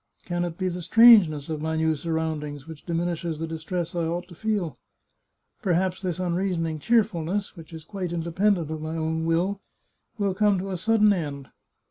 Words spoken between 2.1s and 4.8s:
my new surroundings which diminishes the distress I ought to feel?